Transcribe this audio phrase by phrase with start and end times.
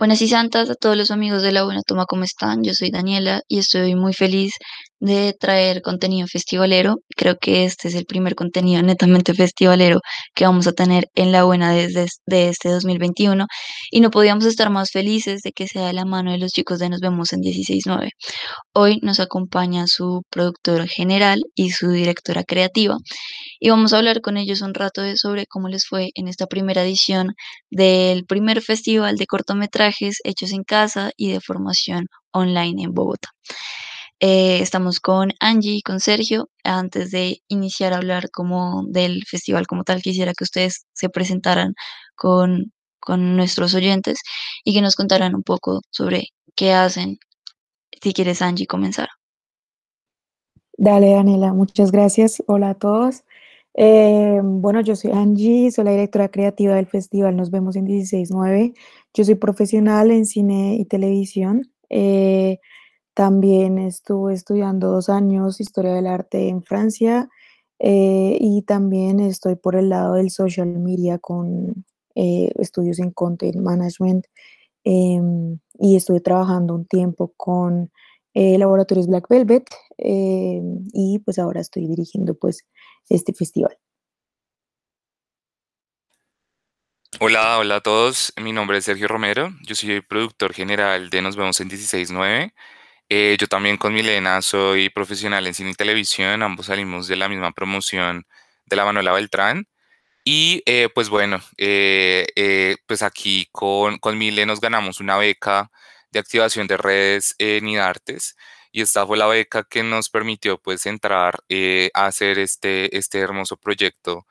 [0.00, 2.64] Buenas y santas a todos los amigos de La Buena Toma, ¿cómo están?
[2.64, 4.54] Yo soy Daniela y estoy muy feliz
[5.00, 6.98] de traer contenido festivalero.
[7.16, 10.00] Creo que este es el primer contenido netamente festivalero
[10.34, 13.46] que vamos a tener en La Buena desde de este 2021
[13.90, 16.78] y no podíamos estar más felices de que sea de la mano de los chicos
[16.78, 18.10] de Nos Vemos en 16.9.
[18.74, 22.96] Hoy nos acompaña su productor general y su directora creativa
[23.58, 26.46] y vamos a hablar con ellos un rato de sobre cómo les fue en esta
[26.46, 27.34] primera edición
[27.70, 33.28] del primer festival de cortometrajes hechos en casa y de formación online en Bogotá.
[34.22, 36.50] Eh, estamos con Angie y con Sergio.
[36.62, 41.74] Antes de iniciar a hablar como del festival como tal, quisiera que ustedes se presentaran
[42.16, 44.20] con, con nuestros oyentes
[44.62, 47.18] y que nos contaran un poco sobre qué hacen.
[48.02, 49.08] Si quieres, Angie, comenzar.
[50.76, 52.42] Dale, Daniela, muchas gracias.
[52.46, 53.24] Hola a todos.
[53.74, 58.74] Eh, bueno, yo soy Angie, soy la directora creativa del festival Nos Vemos en 16.9.
[59.14, 61.72] Yo soy profesional en cine y televisión.
[61.88, 62.60] Eh,
[63.14, 67.28] también estuve estudiando dos años historia del arte en Francia
[67.78, 74.26] eh, y también estoy por el lado del social media con estudios en content management
[74.84, 77.90] em, y estuve trabajando un tiempo con
[78.34, 79.64] Laboratorios Black Velvet
[79.96, 82.66] em, y pues ahora estoy dirigiendo pues
[83.08, 83.78] este festival.
[87.22, 88.32] Hola, hola a todos.
[88.40, 89.50] Mi nombre es Sergio Romero.
[89.66, 92.54] Yo soy el productor general de Nos Vemos en 16.9.
[93.10, 96.42] Eh, yo también con Milena soy profesional en cine y televisión.
[96.42, 98.24] Ambos salimos de la misma promoción
[98.66, 99.66] de la Manuela Beltrán.
[100.24, 105.70] Y eh, pues bueno, eh, pues aquí con, con Mile nos ganamos una beca
[106.12, 108.36] de activación de redes en IDARTES
[108.72, 113.18] y esta fue la beca que nos permitió pues entrar eh, a hacer este, este
[113.18, 114.26] hermoso proyecto.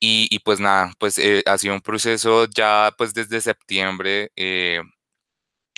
[0.00, 4.80] Y, pues nada, pues eh, ha sido un proceso ya pues desde septiembre, eh,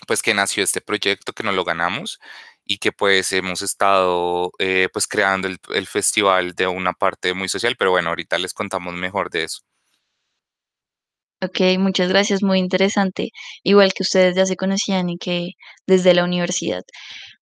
[0.07, 2.19] pues que nació este proyecto, que nos lo ganamos
[2.65, 4.50] y que pues hemos estado
[4.93, 8.95] pues creando el, el festival de una parte muy social, pero bueno, ahorita les contamos
[8.95, 9.61] mejor de eso.
[11.41, 13.31] Ok, muchas gracias, muy interesante.
[13.62, 15.50] Igual que ustedes ya se conocían y que
[15.87, 16.83] desde la universidad.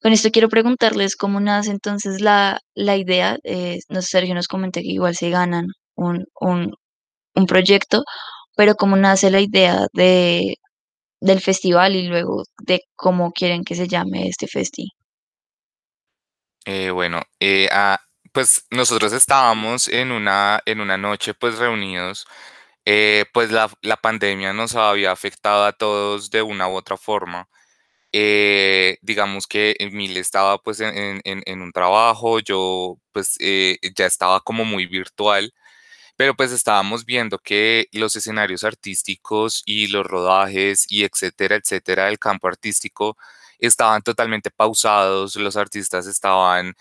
[0.02, 3.38] Con esto quiero preguntarles cómo nace entonces la, la idea.
[3.44, 6.74] Eh, no sé, Sergio nos comenté que igual se ganan un, un,
[7.34, 8.04] un proyecto,
[8.56, 10.56] pero cómo nace la idea de,
[11.20, 14.92] del festival y luego de cómo quieren que se llame este festi.
[16.64, 17.98] Eh, bueno, eh, ah,
[18.32, 22.26] pues nosotros estábamos en una, en una noche pues reunidos
[22.86, 27.48] eh, pues la, la, pandemia nos había afectado a todos de una u otra forma.
[28.12, 34.06] Eh, digamos que Emil estaba pues en, en, en, un trabajo, yo pues eh, ya
[34.06, 35.52] estaba como muy virtual,
[36.16, 42.18] pero pues estábamos viendo que los escenarios artísticos y los rodajes y etcétera, etcétera del
[42.18, 43.16] campo artístico
[43.58, 46.74] estaban totalmente pausados, los artistas estaban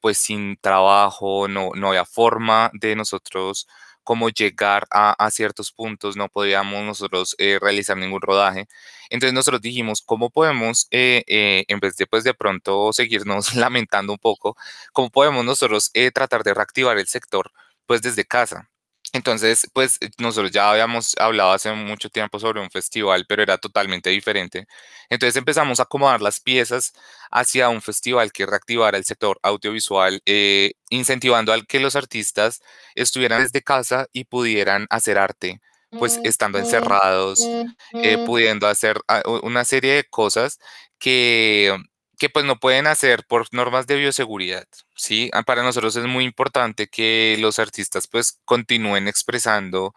[0.00, 3.66] pues sin trabajo, no, no había forma de nosotros
[4.04, 8.68] cómo llegar a, ciertos puntos, no podíamos nosotros eh, realizar ningún rodaje.
[9.10, 14.12] Entonces nosotros dijimos, ¿cómo podemos, eh, eh, en vez de pues de pronto seguirnos lamentando
[14.12, 14.56] un poco,
[14.92, 17.50] cómo podemos nosotros tratar de reactivar el sector
[17.86, 18.68] pues desde casa?
[19.14, 24.10] Entonces, pues nosotros ya habíamos hablado hace mucho tiempo sobre un festival, pero era totalmente
[24.10, 24.66] diferente.
[25.08, 26.92] Entonces empezamos a acomodar las piezas
[27.30, 32.60] hacia un festival que reactivara el sector audiovisual, eh, incentivando al que los artistas
[32.96, 37.40] estuvieran desde casa y pudieran hacer arte, pues estando encerrados,
[37.92, 40.58] eh, pudiendo hacer ah, una serie de cosas
[40.98, 41.76] que
[42.18, 44.66] que pues no pueden hacer por normas de bioseguridad,
[44.96, 45.30] ¿sí?
[45.32, 49.94] Ah, para nosotros es muy importante que los artistas pues continúen expresando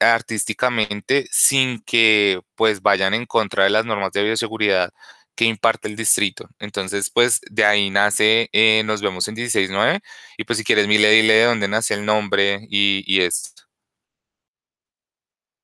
[0.00, 4.90] artísticamente sin que pues vayan en contra de las normas de bioseguridad
[5.34, 6.48] que imparte el distrito.
[6.58, 10.00] Entonces pues de ahí nace, eh, nos vemos en 16.9
[10.38, 13.62] y pues si quieres Mile, dile de dónde nace el nombre y, y esto.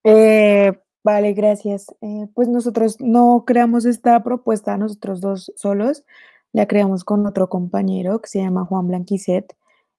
[0.04, 0.72] Eh,
[1.06, 1.86] Vale, gracias.
[2.00, 6.04] Eh, pues nosotros no creamos esta propuesta nosotros dos solos,
[6.52, 9.54] la creamos con otro compañero que se llama Juan Blanquicet.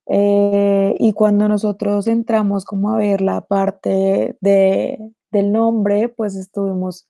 [0.07, 4.99] Eh, y cuando nosotros entramos como a ver la parte de,
[5.31, 7.07] del nombre, pues estuvimos,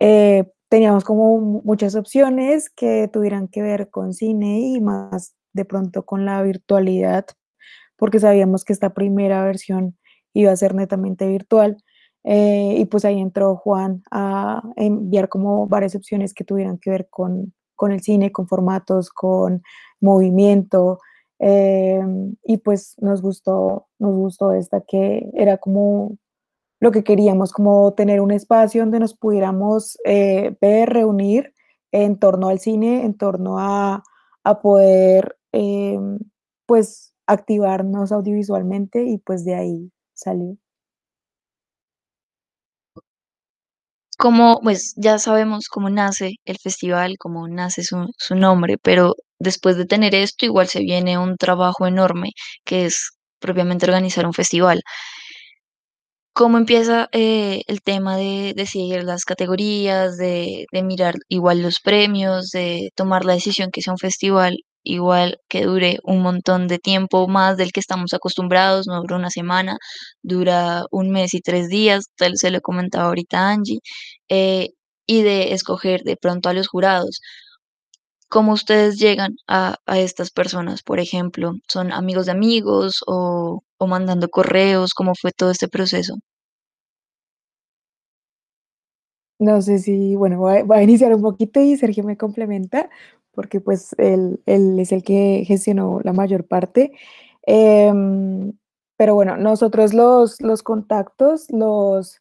[0.00, 6.04] eh, teníamos como muchas opciones que tuvieran que ver con cine y más de pronto
[6.04, 7.24] con la virtualidad,
[7.96, 9.96] porque sabíamos que esta primera versión
[10.34, 11.78] iba a ser netamente virtual
[12.24, 17.08] eh, y pues ahí entró Juan a enviar como varias opciones que tuvieran que ver
[17.10, 19.62] con, con el cine, con formatos, con
[20.00, 21.00] movimiento.
[21.38, 22.00] Eh,
[22.44, 26.18] y pues nos gustó, nos gustó esta que era como
[26.80, 31.54] lo que queríamos, como tener un espacio donde nos pudiéramos eh, ver, reunir
[31.92, 34.02] en torno al cine, en torno a,
[34.44, 35.36] a poder,
[36.66, 40.59] pues, activarnos audiovisualmente y pues de ahí salió.
[44.20, 49.86] Como, pues ya sabemos cómo nace el festival, cómo nace su, nombre, pero después de
[49.86, 52.32] tener esto, igual se viene un trabajo enorme
[52.64, 54.82] que es propiamente organizar un festival.
[56.34, 62.90] ¿Cómo empieza eh, el tema de decidir las categorías, de mirar igual los premios, de
[62.94, 67.56] tomar la decisión que sea un festival igual que dure un montón de tiempo más
[67.56, 69.78] del que estamos acostumbrados, no dura una semana,
[70.22, 73.80] dura un mes y tres días, tal se lo comentaba ahorita Angie,
[74.28, 74.68] eh,
[75.06, 77.20] y de escoger de pronto a los jurados.
[78.28, 81.52] ¿Cómo ustedes llegan a, a estas personas, por ejemplo?
[81.68, 84.94] ¿Son amigos de amigos o, o mandando correos?
[84.94, 86.14] ¿Cómo fue todo este proceso?
[89.40, 92.90] No sé si, bueno, voy a, voy a iniciar un poquito y Sergio me complementa,
[93.40, 96.92] porque pues él, él es el que gestionó la mayor parte.
[97.44, 98.52] Em,
[98.98, 102.20] pero bueno, nosotros los, los contactos los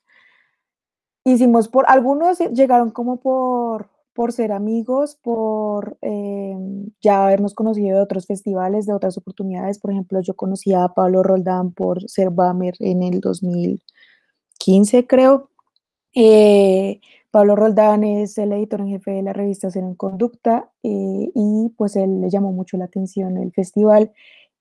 [1.25, 8.03] hicimos por, algunos llegaron como por, por ser amigos, por em, ya habernos conocido de
[8.03, 9.77] otros festivales, de otras oportunidades.
[9.77, 15.49] Por ejemplo, yo conocí a Pablo Roldán por ser Bamer en el 2015, creo.
[16.15, 21.29] Eh, Pablo Roldán es el editor en jefe de la revista Cero en Conducta eh,
[21.33, 24.11] y pues él le llamó mucho la atención el festival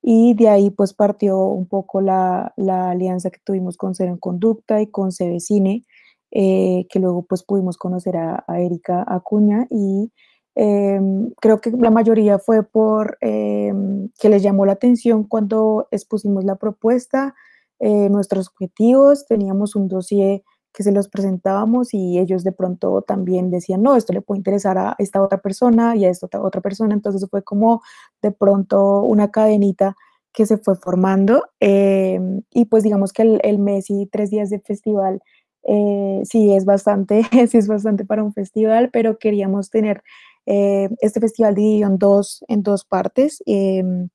[0.02, 4.18] y de ahí pues partió un poco la, la alianza que tuvimos con Cero en
[4.18, 5.86] Conducta y con CB Cine,
[6.30, 10.12] eh, que luego pues pudimos conocer a, a Erika Acuña y
[10.54, 16.44] em, creo que la mayoría fue por em, que les llamó la atención cuando expusimos
[16.44, 17.34] la propuesta,
[17.80, 20.42] eh, nuestros objetivos, teníamos un dossier
[20.78, 24.78] que se los presentábamos y ellos de pronto también decían, no, esto le puede interesar
[24.78, 26.94] a esta otra persona y a esta otra persona.
[26.94, 27.82] Entonces fue como
[28.22, 29.96] de pronto una cadenita
[30.32, 31.46] que se fue formando.
[31.58, 32.20] eh,
[32.52, 35.20] y pues digamos que el, el mes y tres días de festival
[35.64, 40.04] eh, sí es bastante, sí es bastante para un festival, pero queríamos tener
[40.46, 44.10] eh, este festival dividido en dos, en dos partes, em,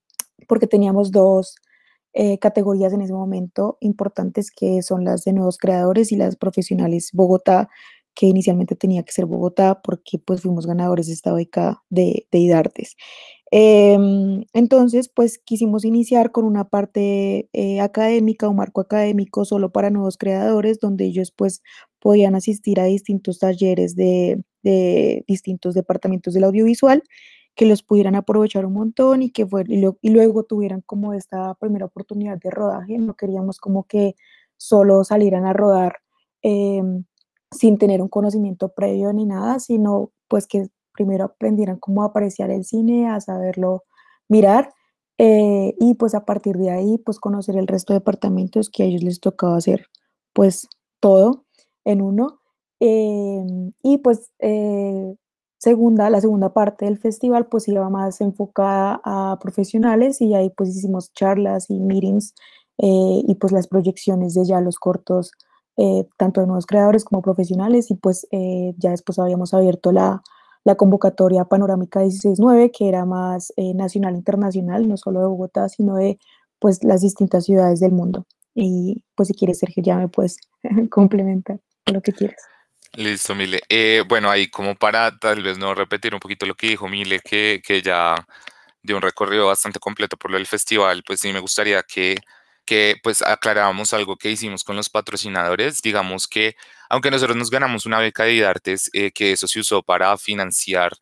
[0.48, 1.58] porque teníamos dos
[2.14, 7.10] eh, categorías en ese momento importantes que son las de nuevos creadores y las profesionales
[7.14, 7.70] Bogotá,
[8.16, 12.40] que inicialmente tenía que ser Bogotá porque pues fuimos ganadores de esta beca de, de
[12.40, 12.96] IDARTES.
[13.56, 19.92] Em, entonces, pues quisimos iniciar con una parte eh, académica, un marco académico solo para
[19.92, 21.62] nuevos creadores, donde ellos pues
[22.00, 27.04] podían asistir a distintos talleres de, de distintos departamentos del audiovisual
[27.56, 31.14] que los pudieran aprovechar un montón y que fue, y, lo- y luego tuvieran como
[31.14, 32.98] esta primera oportunidad de rodaje.
[32.98, 34.16] No queríamos como que
[34.58, 35.98] solo salieran a rodar
[36.42, 37.06] em,
[37.52, 42.66] sin tener un conocimiento previo ni nada, sino pues que primero aprendieran cómo apreciar el
[42.66, 43.84] cine, a saberlo
[44.30, 44.74] mirar
[45.18, 48.86] eh, y pues a partir de ahí pues conocer el resto de departamentos que a
[48.88, 49.88] ellos les tocaba hacer
[50.34, 50.68] pues
[51.00, 51.46] todo
[51.86, 52.40] en uno.
[52.80, 55.16] Em, y pues eh,
[55.64, 60.76] segunda, la segunda parte del festival pues iba más enfocada a profesionales y ahí pues
[60.76, 62.36] hicimos charlas y meetings
[62.80, 65.32] eh, y pues las proyecciones de ya los cortos,
[65.78, 70.22] eh, tanto de nuevos creadores como profesionales y pues eh, ya después habíamos abierto la,
[70.66, 75.96] la convocatoria panorámica 16-9 que era más eh, nacional, internacional, no solo de Bogotá, sino
[75.96, 76.20] de
[76.60, 78.26] pues las distintas ciudades del mundo.
[78.54, 80.38] Y pues si quieres, Sergio, ya me puedes
[80.90, 82.53] complementar lo que quieras.
[82.96, 83.62] Listo, Mile.
[83.70, 87.20] Eh, bueno, ahí como para tal vez no repetir un poquito lo que dijo Mile,
[87.22, 88.16] que, que ya
[88.84, 92.18] dio un recorrido bastante completo por lo del festival, pues sí me gustaría que,
[92.66, 95.82] que pues aclaráramos algo que hicimos con los patrocinadores.
[95.82, 96.56] Digamos que
[96.90, 100.94] aunque nosotros nos ganamos una beca de IDARTES, eh, que eso se usó para financiar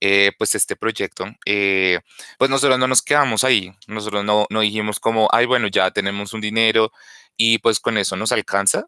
[0.00, 2.00] eh, pues este proyecto, eh,
[2.38, 3.72] pues nosotros no nos quedamos ahí.
[3.86, 6.92] Nosotros no, no dijimos como, ay, bueno, ya tenemos un dinero
[7.38, 8.86] y pues con eso nos alcanza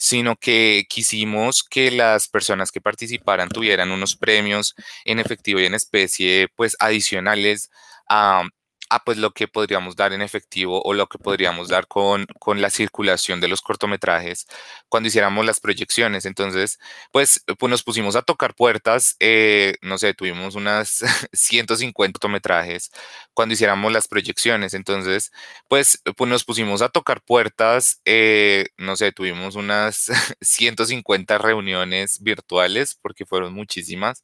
[0.00, 5.74] sino que quisimos que las personas que participaran tuvieran unos premios en efectivo y en
[5.74, 7.68] especie, pues adicionales
[8.08, 8.44] a,
[8.90, 12.60] a pues lo que podríamos dar en efectivo o lo que podríamos dar con, con
[12.60, 14.46] la circulación de los cortometrajes
[14.88, 16.26] cuando hiciéramos las proyecciones.
[16.26, 16.78] Entonces,
[17.12, 22.90] pues, pues nos pusimos a tocar puertas, eh, no sé, tuvimos unas 150 cortometrajes
[23.34, 24.74] cuando hiciéramos las proyecciones.
[24.74, 25.32] Entonces,
[25.68, 32.96] pues, pues nos pusimos a tocar puertas, eh, no sé, tuvimos unas 150 reuniones virtuales
[33.00, 34.22] porque fueron muchísimas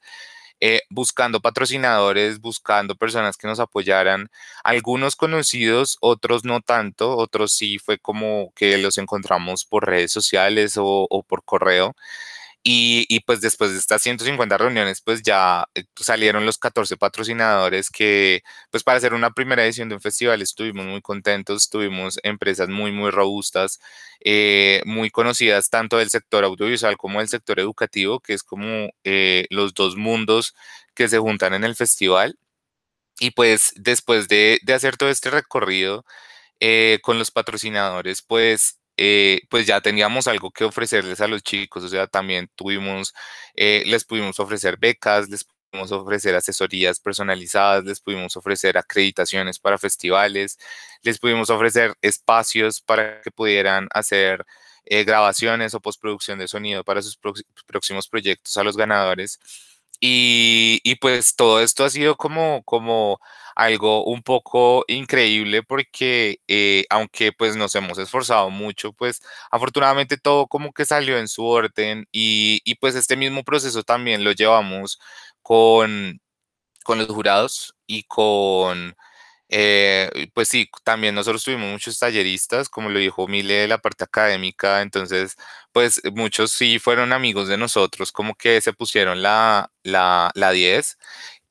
[0.60, 4.30] eh, buscando patrocinadores, buscando personas que nos apoyaran,
[4.64, 10.74] algunos conocidos, otros no tanto, otros sí fue como que los encontramos por redes sociales
[10.76, 11.94] o por correo.
[12.68, 18.42] Y, pues después de estas 150 reuniones, pues ya eh, salieron los 14 patrocinadores que,
[18.72, 22.90] pues para hacer una primera edición de un festival estuvimos muy contentos, tuvimos empresas muy,
[22.90, 23.78] muy robustas,
[24.20, 29.46] eh, muy conocidas tanto del sector audiovisual como del sector educativo, que es como eh,
[29.50, 30.52] los dos mundos
[30.94, 32.36] que se juntan en el festival.
[33.20, 36.04] Y pues después de, de hacer todo este recorrido
[37.02, 41.88] con los patrocinadores, pues eh, pues ya teníamos algo que ofrecerles a los chicos, o
[41.88, 43.14] sea, también tuvimos,
[43.54, 49.78] eh, les pudimos ofrecer becas, les pudimos ofrecer asesorías personalizadas, les pudimos ofrecer acreditaciones para
[49.78, 50.58] festivales,
[51.02, 54.44] les pudimos ofrecer espacios para que pudieran hacer
[54.86, 57.18] eh, grabaciones o postproducción de sonido para sus
[57.66, 59.38] próximos proyectos a los ganadores.
[60.00, 63.18] Y, y, pues todo esto ha sido como, como
[63.56, 70.46] algo un poco increíble porque eh, aunque pues nos hemos esforzado mucho, pues afortunadamente todo
[70.48, 75.00] como que salió en su orden y, y pues este mismo proceso también lo llevamos
[75.42, 76.20] con,
[76.84, 78.94] con los jurados y con
[79.50, 84.04] eh, pues sí, también nosotros tuvimos muchos talleristas, como lo dijo Mile de la parte
[84.04, 85.36] académica, entonces,
[85.72, 90.98] pues muchos sí fueron amigos de nosotros, como que se pusieron la, la, la 10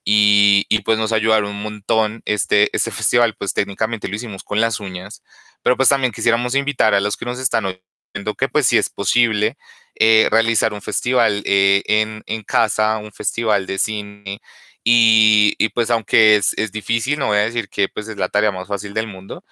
[0.05, 2.21] y, y, pues nos ayudaron un montón.
[2.25, 5.23] Este, este festival, pues técnicamente lo hicimos con las uñas,
[5.63, 8.89] pero pues también quisiéramos invitar a los que nos están oyendo que pues si es
[8.89, 9.57] posible
[9.95, 14.41] eh, realizar un festival eh, en, en casa, un festival de cine
[14.87, 18.67] y, pues aunque es, difícil, no voy a decir que pues es la tarea más
[18.67, 19.43] fácil del mundo,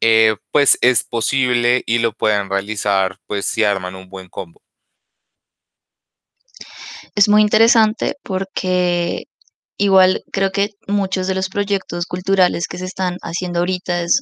[0.00, 4.62] eh, pues es posible y lo pueden realizar pues si arman un buen combo.
[7.14, 9.26] Es muy interesante porque
[9.80, 14.20] Igual creo que muchos de los proyectos culturales que se están haciendo ahorita es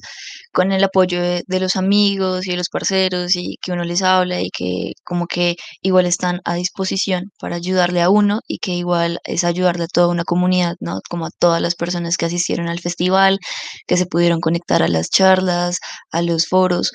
[0.53, 4.39] con el apoyo de, los amigos y de los parceros y que uno les habla
[4.41, 9.19] y que como que igual están a disposición para ayudarle a uno y que igual
[9.25, 10.99] es ayudarle a toda una comunidad, ¿no?
[11.09, 13.39] Como a todas las personas que asistieron al festival,
[13.87, 15.79] que se pudieron conectar a las charlas,
[16.11, 16.91] a los foros.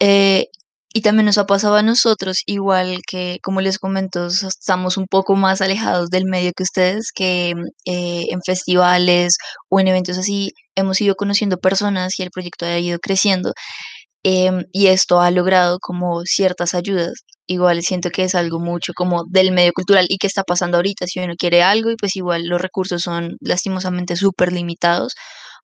[0.00, 0.46] Eh,
[0.92, 5.36] y también nos ha pasado a nosotros, igual que, como les comento, estamos un poco
[5.36, 7.50] más alejados del medio que ustedes, que
[7.86, 9.36] eh, en festivales
[9.68, 13.52] o en eventos así hemos ido conociendo personas y el proyecto ha ido creciendo.
[14.22, 17.24] em, y esto ha logrado como ciertas ayudas.
[17.46, 21.06] Igual siento que es algo mucho como del medio cultural y que está pasando ahorita.
[21.06, 25.14] Si uno quiere algo y pues igual los recursos son lastimosamente súper limitados,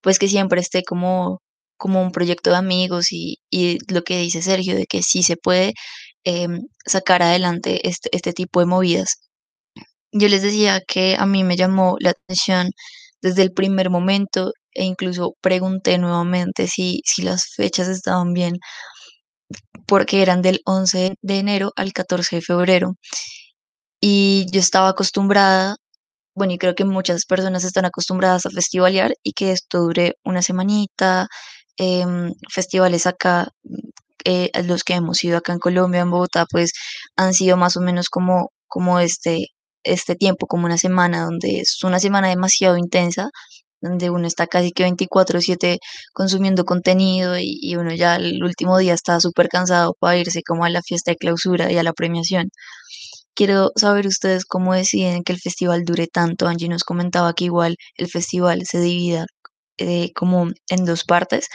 [0.02, 1.40] pues que siempre esté como
[1.76, 5.36] como un proyecto de amigos y, y lo que dice Sergio, de que sí se
[5.36, 5.74] puede
[6.24, 9.16] em, sacar adelante este, este tipo de movidas.
[10.12, 12.70] Yo les decía que a mí me llamó la atención
[13.22, 18.58] desde el primer momento e incluso pregunté nuevamente si, si las fechas estaban bien,
[19.86, 22.96] porque eran del 11 de enero al 14 de febrero.
[24.00, 25.76] Y yo estaba acostumbrada,
[26.34, 30.42] bueno, y creo que muchas personas están acostumbradas a festivalear y que esto dure una
[30.42, 31.28] semanita,
[31.76, 33.48] em, festivales acá,
[34.24, 36.72] eh, los que hemos ido acá en Colombia, en Bogotá, pues
[37.16, 39.48] han sido más o menos como, como este,
[39.84, 43.30] este tiempo, como una semana, donde es una semana demasiado intensa,
[43.80, 45.78] donde uno está casi que 24/7
[46.12, 50.64] consumiendo contenido y, y uno ya el último día está súper cansado para irse como
[50.64, 52.50] a la fiesta de clausura y a la premiación.
[53.34, 56.48] Quiero saber ustedes cómo deciden que el festival dure tanto.
[56.48, 59.26] Angie nos comentaba que igual el festival se divida
[59.78, 61.48] eh, como en dos partes,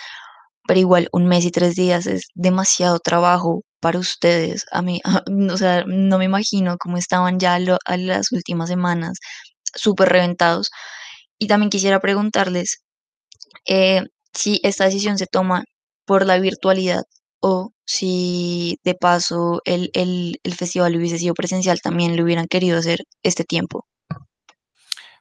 [0.67, 4.65] pero igual un mes y tres días es demasiado trabajo para ustedes.
[4.71, 5.01] A mí,
[5.51, 9.19] o sea, no me imagino cómo estaban ya a las últimas semanas
[9.75, 10.69] súper reventados.
[11.39, 12.83] Y también quisiera preguntarles
[13.67, 15.63] eh, si esta decisión se toma
[16.05, 17.03] por la virtualidad
[17.41, 22.77] o si de paso el, el, el festival hubiese sido presencial, también lo hubieran querido
[22.79, 23.85] hacer este tiempo.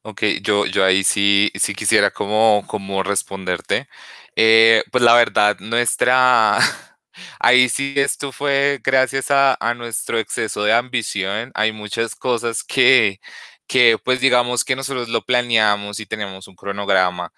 [0.02, 3.86] Ok, yo, yo ahí sí, sí quisiera como, como responderte.
[4.34, 6.58] Eh, pues la verdad, nuestra,
[7.38, 11.50] ahí sí esto fue gracias a, a nuestro exceso de ambición.
[11.54, 13.20] Hay muchas cosas que,
[13.66, 17.30] que pues digamos que nosotros lo planeamos y teníamos un cronograma,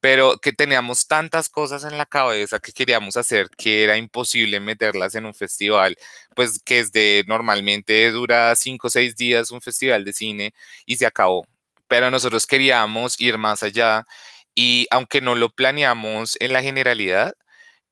[0.00, 5.14] pero que teníamos tantas cosas en la cabeza que queríamos hacer que era imposible meterlas
[5.14, 5.96] en un festival,
[6.34, 10.52] pues que es de normalmente dura cinco o seis días un festival de cine
[10.84, 11.46] y se acabó
[11.88, 14.06] pero nosotros queríamos ir más allá
[14.54, 17.34] y aunque no lo planeamos en la generalidad,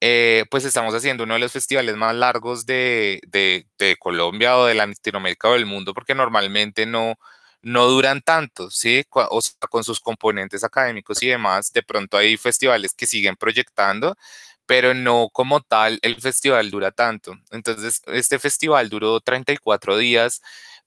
[0.01, 3.21] eh, pues estamos haciendo uno de los festivales más largos de,
[3.99, 7.17] Colombia o de Latinoamérica o del mundo, porque normalmente no,
[7.63, 9.05] no duran tanto, ¿sí?
[9.11, 14.17] O sea, con sus componentes académicos y demás, de pronto hay festivales que siguen proyectando,
[14.67, 17.37] pero no como tal el festival dura tanto.
[17.51, 20.43] Entonces, este festival duró 34 días.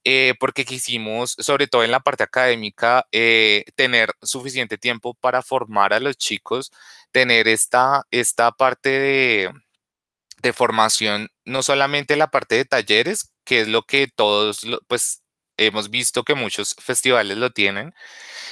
[0.06, 5.94] Eh, porque quisimos, sobre todo en la parte académica, eh, tener suficiente tiempo para formar
[5.94, 6.72] a los chicos,
[7.12, 9.52] tener esta, esta parte de,
[10.42, 15.22] de formación, no solamente la parte de talleres, que es lo que todos, pues,
[15.58, 17.94] hemos visto que muchos festivales lo tienen,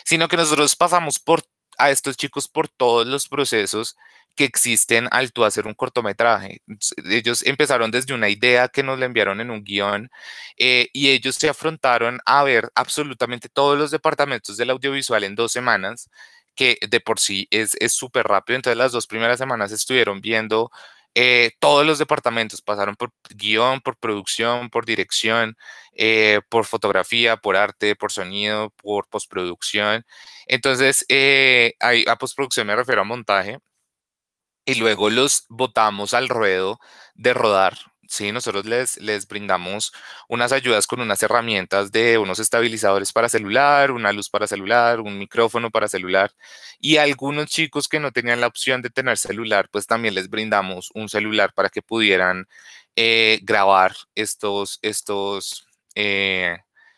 [0.06, 1.44] sino que nosotros pasamos por
[1.78, 3.96] a estos chicos por todos los procesos
[4.38, 6.62] que existen al tú hacer un cortometraje.
[7.10, 10.10] Ellos empezaron desde una idea que nos la enviaron en un guion
[10.58, 15.52] eh, y ellos se afrontaron a ver absolutamente todos los departamentos del audiovisual en dos
[15.52, 16.10] semanas,
[16.56, 18.56] que de por sí es súper rápido.
[18.58, 20.72] Entonces las dos primeras semanas estuvieron viendo
[21.20, 25.58] eh, todos los departamentos pasaron por guion, por producción, por dirección,
[25.94, 30.06] eh, por fotografía, por arte, por sonido, por postproducción.
[30.46, 33.58] Entonces, eh, a postproducción me refiero a montaje.
[34.68, 36.80] Y luego los botamos al ruedo
[37.16, 37.78] de rodar.
[38.10, 39.94] Sí, nosotros les, les brindamos
[40.28, 45.18] unas ayudas con unas herramientas de unos estabilizadores para celular, una luz para celular, un
[45.18, 46.34] micrófono para celular.
[46.80, 50.30] Y a algunos chicos que no tenían la opción de tener celular, pues también les
[50.30, 52.46] brindamos un celular para que pudieran
[52.98, 56.58] eh, grabar estos, estos, eh,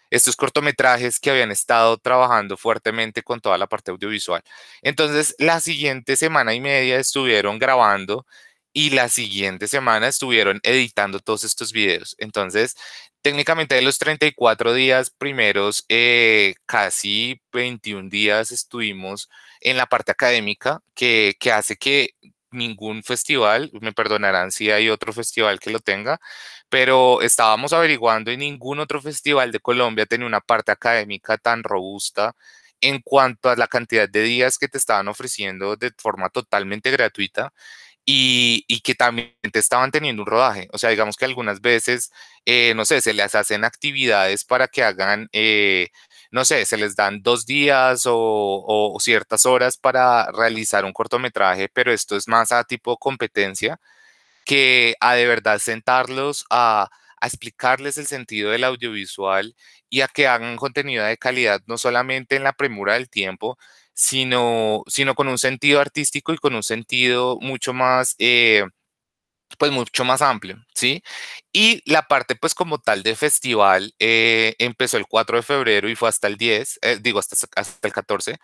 [0.09, 4.41] estos cortometrajes que habían estado trabajando fuertemente con toda la parte audiovisual.
[4.81, 8.25] Entonces, la siguiente semana y media estuvieron grabando
[8.73, 12.15] y la siguiente semana estuvieron editando todos estos videos.
[12.19, 12.75] Entonces,
[13.21, 19.29] técnicamente de los 34 días primeros, eh, casi 21 días estuvimos
[19.61, 22.15] en la parte académica, que, que hace que
[22.51, 26.19] ningún festival, me perdonarán si hay otro festival que lo tenga,
[26.69, 32.35] pero estábamos averiguando y ningún otro festival de Colombia tenía una parte académica tan robusta
[32.81, 37.53] en cuanto a la cantidad de días que te estaban ofreciendo de forma totalmente gratuita
[38.05, 40.67] y, que también te estaban teniendo un rodaje.
[40.73, 42.11] O sea, digamos que algunas veces,
[42.45, 45.89] eh, no sé, se les hacen actividades para que hagan, eh,
[46.31, 51.91] no sé, se les dan dos días o, ciertas horas para realizar un cortometraje, pero
[51.91, 53.80] esto es más a tipo competencia
[54.45, 56.89] que a de verdad sentarlos a,
[57.21, 59.56] explicarles el sentido del audiovisual
[59.89, 63.58] y a que hagan contenido de calidad, no solamente en la premura del tiempo,
[63.93, 68.65] sino, sino con un sentido artístico y con un sentido mucho más, eh,
[69.60, 71.04] pues mucho más amplio, ¿sí?
[71.54, 75.95] Y la parte, pues como tal de festival, eh, empezó el 4 de febrero y
[75.95, 78.38] fue hasta el 10, eh, digo, hasta, hasta el 14.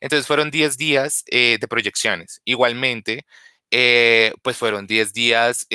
[0.00, 2.40] Entonces fueron 10 días de proyecciones.
[2.44, 3.24] Igualmente,
[4.42, 5.66] pues fueron 10 días,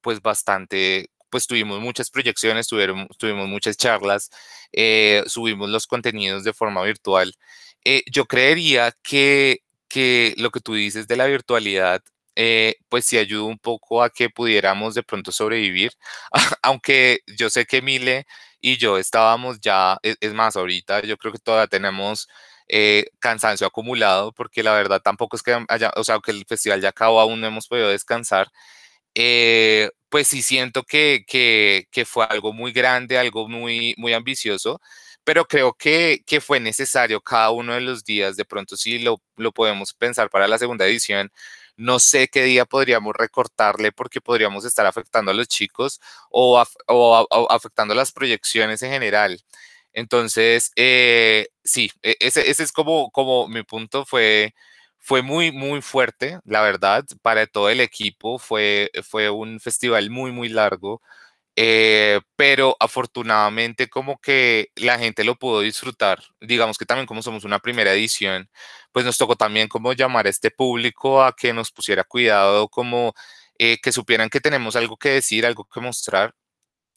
[0.00, 4.30] pues bastante pues tuvimos muchas proyecciones, tuvieron, tuvimos muchas charlas,
[5.26, 7.34] subimos los contenidos de forma virtual
[7.84, 12.02] eh, yo creería que, que lo que tú dices de la virtualidad,
[12.40, 15.92] eh, pues sí ayuda un poco a que pudiéramos de pronto sobrevivir,
[16.62, 18.26] aunque yo sé que Mile
[18.60, 22.28] y yo estábamos ya, e, es, más, ahorita yo creo que todavía tenemos
[22.68, 26.80] eh, cansancio acumulado, porque la verdad tampoco es que haya, o sea, que el festival
[26.80, 28.48] ya acabó, aún no hemos podido descansar.
[30.08, 34.80] pues sí siento que, que, que, fue algo muy grande, algo muy, muy ambicioso,
[35.24, 39.20] pero creo que, que, fue necesario cada uno de los días, de pronto sí lo,
[39.36, 41.30] lo podemos pensar para la segunda edición,
[41.78, 47.48] no sé qué día podríamos recortarle porque podríamos estar afectando a los chicos o, o,
[47.52, 49.40] afectando las proyecciones en general.
[49.92, 54.54] Entonces, eh, sí, e, ese, ese, es como, como mi punto, fue,
[54.98, 60.32] fue muy, muy fuerte, la verdad, para todo el equipo, fue, fue un festival muy,
[60.32, 61.00] muy largo,
[61.60, 66.20] eh, pero afortunadamente como que la gente lo pudo disfrutar.
[66.40, 68.48] Digamos que también como somos una primera edición,
[68.92, 73.12] pues nos tocó también como llamar a este público a que nos pusiera cuidado, como
[73.58, 76.32] eh, que supieran que tenemos algo que decir, algo que mostrar.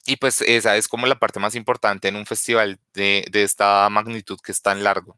[0.06, 3.90] Y pues esa es como la parte más importante en un festival de, de esta
[3.90, 5.18] magnitud que es tan largo.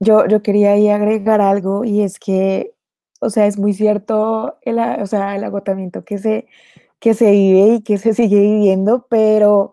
[0.00, 2.74] Yo, yo quería ahí agregar algo y es que,
[3.20, 6.48] o sea, es muy cierto el, o sea, el agotamiento que se
[7.00, 9.72] que se vive y que se sigue viviendo, pero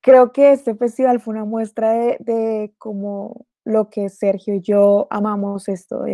[0.00, 5.06] creo que este festival fue una muestra de, de como lo que Sergio y yo
[5.10, 6.04] amamos esto.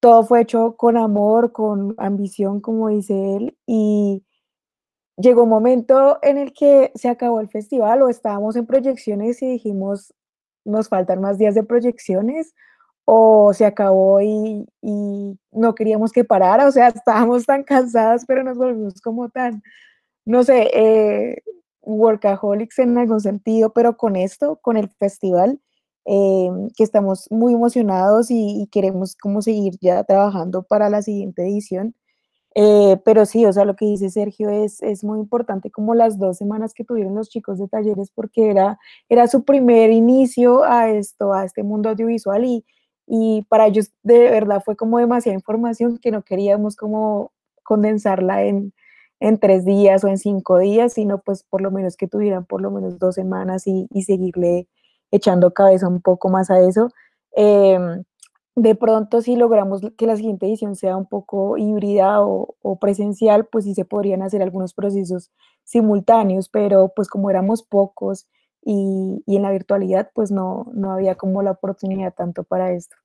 [0.00, 4.24] todo fue hecho con amor, con ambición, como dice él, y
[5.16, 9.46] llegó un momento en el que se acabó el festival o estábamos en proyecciones y
[9.46, 10.14] dijimos,
[10.64, 12.54] nos faltan más días de proyecciones
[13.04, 14.66] o se acabó y,
[15.52, 16.88] no queríamos que parara, o sea,
[17.28, 19.62] estábamos tan cansadas, pero nos volvimos como tan,
[20.24, 21.42] no sé, eh,
[21.82, 25.60] workaholics en algún sentido, pero con esto, con el festival,
[26.06, 31.94] eh, que estamos muy emocionados y, queremos como seguir ya trabajando para la siguiente edición.
[32.56, 36.18] Eh, pero sí, o sea, lo que dice Sergio es, es muy importante como las
[36.18, 40.88] dos semanas que tuvieron los chicos de talleres porque era, era su primer inicio a
[40.90, 42.64] esto, a este mundo audiovisual y,
[43.06, 48.72] y para ellos de verdad fue como demasiada información que no queríamos como condensarla en,
[49.20, 52.60] en tres días o en cinco días, sino pues por lo menos que tuvieran por
[52.60, 54.68] lo menos dos semanas y, y seguirle
[55.10, 56.90] echando cabeza un poco más a eso.
[57.36, 57.78] Eh,
[58.56, 63.46] de pronto, si logramos que la siguiente edición sea un poco híbrida o, o, presencial,
[63.46, 65.32] pues sí se podrían hacer algunos procesos
[65.64, 68.28] simultáneos, pero pues como éramos pocos
[68.64, 72.96] y, y en la virtualidad, pues no, no había como la oportunidad tanto para esto.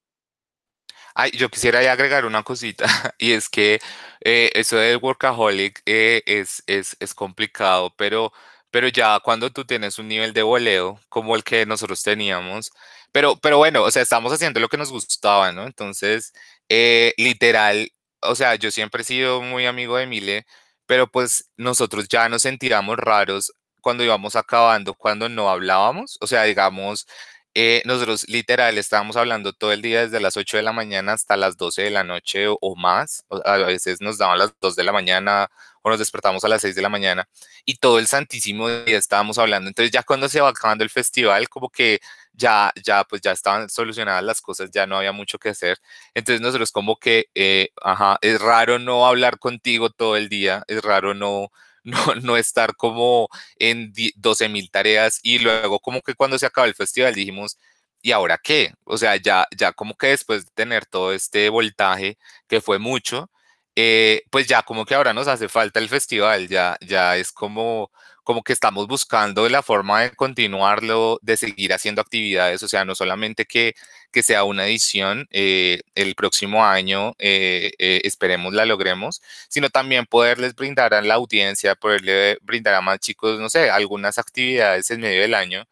[1.16, 2.86] Ay, yo quisiera agregar una cosita,
[3.18, 3.80] y es que
[4.24, 8.32] eh, eso del workaholic eh, es, es, es complicado, pero,
[8.72, 12.72] pero ya cuando tú tienes un nivel de voleo como el que nosotros teníamos,
[13.12, 15.66] pero, pero bueno, o sea, estamos haciendo lo que nos gustaba, ¿no?
[15.66, 16.34] Entonces,
[16.70, 17.92] eh, literal,
[18.22, 20.46] o sea, yo siempre he sido muy amigo de Mile,
[20.86, 26.44] pero pues nosotros ya nos sentíamos raros cuando íbamos acabando, cuando no hablábamos, o sea,
[26.44, 27.08] digamos,
[27.56, 31.36] eh, nosotros literal estábamos hablando todo el día desde las 8 de la mañana hasta
[31.36, 34.76] las 12 de la noche o, o más, o a veces nos daban las 2
[34.76, 35.50] de la mañana
[35.82, 37.28] o nos despertamos a las 6 de la mañana
[37.66, 41.50] y todo el santísimo día estábamos hablando, entonces ya cuando se va acabando el festival,
[41.50, 42.00] como que
[42.34, 45.78] ya, ya, pues ya estaban solucionadas las cosas, ya no había mucho que hacer.
[46.14, 50.82] Entonces nosotros como que, eh, ajá, es raro no hablar contigo todo el día, es
[50.82, 51.52] raro no,
[51.84, 56.68] no, no estar como en 12 mil tareas y luego como que cuando se acaba
[56.68, 57.58] el festival dijimos,
[58.02, 58.74] ¿y ahora qué?
[58.86, 63.30] O sea, ya, ya como que después de tener todo este voltaje, que fue mucho,
[63.76, 67.92] eh, pues ya como que ahora nos hace falta el festival, ya, ya es como,
[68.30, 72.94] como que estamos buscando la forma de continuarlo, de seguir haciendo actividades, o sea, no
[72.94, 73.74] solamente que,
[74.12, 80.06] que sea una edición eh, el próximo año, eh, eh, esperemos la logremos, sino también
[80.06, 85.02] poderles brindar a la audiencia, poderle brindar a más chicos, no sé, algunas actividades en
[85.02, 85.66] medio del año,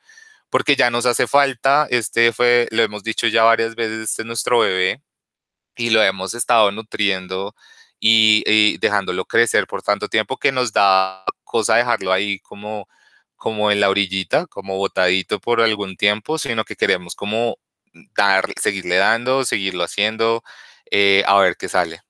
[0.50, 4.26] porque ya nos hace falta, este fue, lo hemos dicho ya varias veces, este es
[4.26, 5.04] nuestro bebé
[5.76, 7.56] y lo hemos estado nutriendo
[8.00, 12.88] y, y, dejándolo crecer por tanto tiempo que nos da cosa dejarlo ahí como,
[13.36, 17.57] como en la orillita, como botadito por algún tiempo, sino que queremos como
[18.15, 20.43] dar, seguirle dando, seguirlo haciendo,
[20.91, 22.01] eh, a ver qué sale.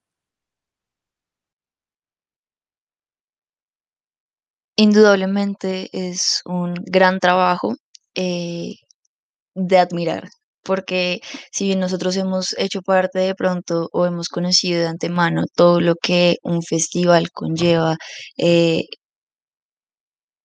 [4.80, 7.76] Indudablemente es un gran trabajo
[8.16, 8.76] eh,
[9.56, 10.30] de admirar,
[10.64, 11.22] porque
[11.52, 15.96] si bien nosotros hemos hecho parte de pronto o hemos conocido de antemano todo lo
[15.96, 17.98] que un festival conlleva,
[18.38, 18.84] eh,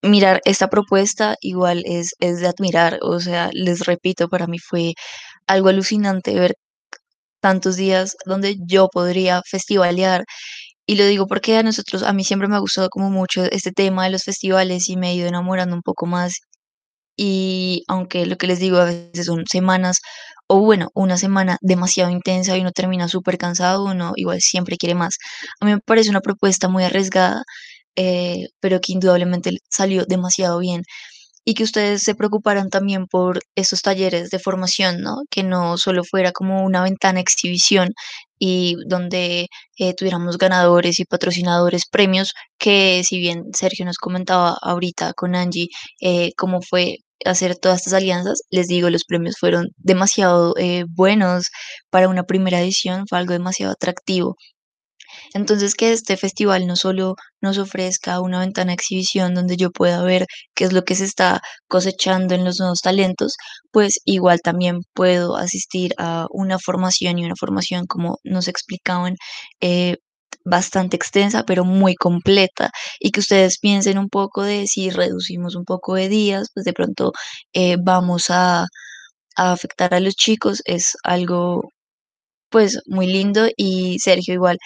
[0.03, 4.95] mirar esta propuesta igual es, es de admirar, o sea, les repito, para mí fue
[5.47, 6.57] algo alucinante ver
[7.41, 10.25] tantos días donde yo podría festivalear
[10.87, 13.73] y lo digo porque a nosotros, a mí siempre me ha gustado como mucho este
[13.73, 16.35] tema de los festivales y me he ido enamorando un poco más
[17.17, 19.99] y aunque lo que les digo a veces son semanas
[20.49, 24.95] o bueno, una semana demasiado intensa y uno termina súper cansado, uno igual siempre quiere
[24.95, 25.17] más.
[25.61, 27.43] A mí me parece una propuesta muy arriesgada,
[27.96, 30.83] eh, pero que indudablemente salió demasiado bien
[31.44, 35.22] y que ustedes se preocuparan también por esos talleres de formación, ¿no?
[35.31, 37.90] Que no solo fuera como una ventana exhibición
[38.38, 45.14] y donde eh, tuviéramos ganadores y patrocinadores premios, que si bien Sergio nos comentaba ahorita
[45.14, 45.68] con Angie
[46.00, 51.46] eh, cómo fue hacer todas estas alianzas, les digo, los premios fueron demasiado eh, buenos
[51.90, 54.37] para una primera edición, fue algo demasiado atractivo.
[55.35, 60.03] Entonces, que este festival no solo nos ofrezca una ventana de exhibición donde yo pueda
[60.03, 63.35] ver qué es lo que se está cosechando en los nuevos talentos,
[63.71, 69.16] pues igual también puedo asistir a una formación y una formación, como nos explicaban,
[69.61, 69.97] eh,
[70.45, 75.64] bastante extensa, pero muy completa, y que ustedes piensen un poco de si reducimos un
[75.64, 77.12] poco de días, pues de pronto
[77.53, 78.62] eh, vamos a,
[79.37, 81.62] a afectar a los chicos, es algo
[82.51, 84.59] pues muy lindo y Sergio igual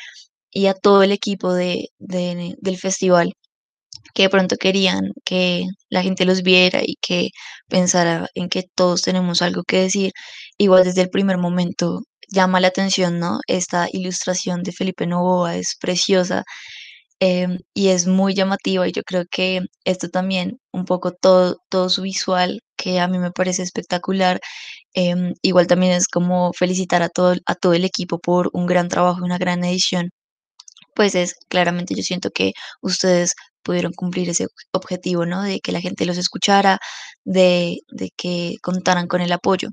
[0.56, 3.32] y a todo el equipo de, de- del festival
[4.14, 7.30] que de pronto querían que la gente los viera y que
[7.68, 10.12] pensara en que todos tenemos algo que decir.
[10.58, 12.00] Igual desde el primer momento
[12.32, 13.40] llama la atención, ¿no?
[13.46, 16.44] Esta ilustración de Felipe Novoa es preciosa
[17.20, 21.88] em, y es muy llamativa y yo creo que esto también, un poco todo, todo
[21.88, 24.40] su visual, que a mí me parece espectacular,
[24.94, 28.88] em, igual también es como felicitar a todo, a todo el equipo por un gran
[28.88, 30.10] trabajo y una gran edición
[30.96, 35.42] pues es claramente yo siento que ustedes pudieron cumplir ese objetivo, ¿no?
[35.42, 36.78] De que la gente los escuchara,
[37.24, 39.68] de, de que contaran con el apoyo.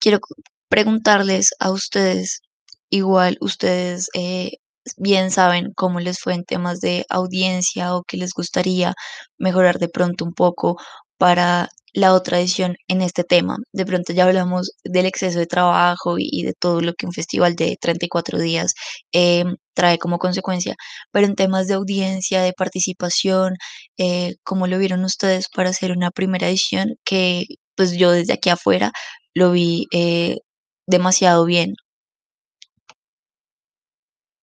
[0.00, 0.20] Quiero
[0.68, 2.42] preguntarles a ustedes,
[2.90, 4.52] igual ustedes eh,
[4.96, 8.94] bien saben cómo les fue en temas de audiencia o qué les gustaría
[9.38, 10.76] mejorar de pronto un poco
[11.18, 13.58] para la otra edición en este tema.
[13.72, 17.56] De pronto ya hablamos del exceso de trabajo y, de todo lo que un festival
[17.56, 18.74] de 34 días
[19.12, 20.76] eh, trae como consecuencia,
[21.12, 23.54] pero en temas de audiencia, de participación,
[23.98, 28.50] eh, ¿cómo lo vieron ustedes para hacer una primera edición que pues yo desde aquí
[28.50, 28.92] afuera
[29.34, 30.38] lo vi eh,
[30.86, 31.74] demasiado bien?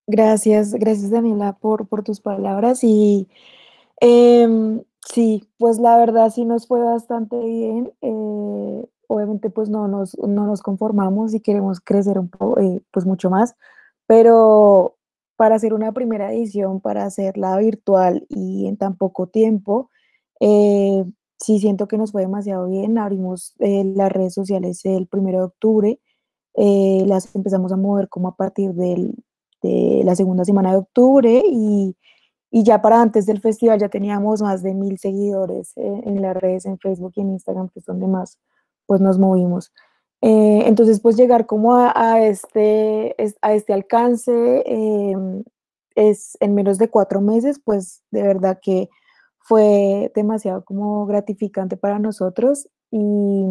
[0.08, 3.28] Gracias, gracias Daniela por, por tus palabras y
[4.02, 7.94] em, sí, pues la verdad sí nos fue bastante bien.
[8.02, 12.58] eh, obviamente pues no nos, no nos conformamos y queremos crecer un poco,
[12.92, 13.56] pues mucho más,
[14.08, 14.98] pero
[15.38, 19.90] para hacer una primera edición, para hacerla virtual y en tan poco tiempo,
[20.40, 21.06] eh,
[21.40, 22.98] sí siento que nos fue demasiado bien.
[22.98, 26.00] Abrimos eh, las redes sociales el primero de octubre,
[26.56, 29.14] eh, las empezamos a mover como a partir del
[29.62, 31.96] de la segunda semana de octubre y,
[32.58, 36.38] y ya para antes del festival ya teníamos más de mil seguidores eh, en las
[36.38, 38.40] redes, en Facebook y en Instagram, que es donde más
[38.88, 39.74] pues nos movimos.
[40.22, 44.32] Eh, entonces pues llegar como a, este, es- a este alcance
[44.66, 45.44] em,
[45.96, 48.90] es en menos de cuatro meses, pues de verdad que
[49.40, 53.44] fue demasiado como gratificante para nosotros y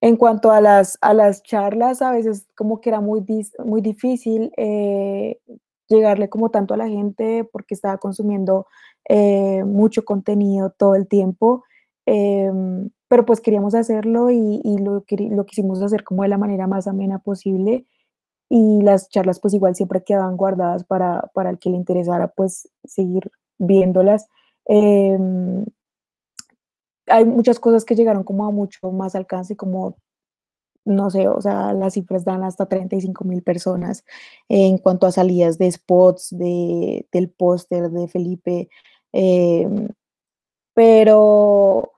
[0.00, 3.24] en cuanto a las, a las charlas, a veces como que era muy,
[3.64, 5.40] muy difícil eh,
[5.88, 8.66] llegarle como tanto a la gente porque estaba consumiendo
[9.08, 11.64] eh, mucho contenido todo el tiempo,
[12.06, 16.66] em, pero pues queríamos hacerlo y, y lo, lo quisimos hacer como de la manera
[16.66, 17.86] más amena posible
[18.48, 22.68] y las charlas pues igual siempre quedaban guardadas para, para el que le interesara pues
[22.84, 24.26] seguir viéndolas.
[24.66, 25.64] Em,
[27.06, 29.96] hay muchas cosas que llegaron como a mucho más alcance, como
[30.88, 34.04] no sé, o sea, las cifras dan hasta 35 mil personas
[34.48, 38.68] en cuanto a salidas de spots, de, del póster de Felipe,
[39.12, 39.88] em,
[40.74, 41.92] pero,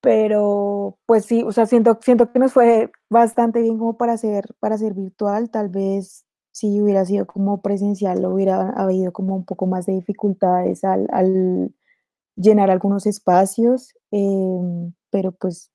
[0.00, 4.54] pero pues sí, o sea, siento, siento que nos fue bastante bien como para hacer,
[4.60, 9.86] para virtual, tal vez si hubiera sido como presencial, hubiera habido como un poco más
[9.86, 11.72] de dificultades al, al
[12.36, 15.70] llenar algunos espacios, em, pero pues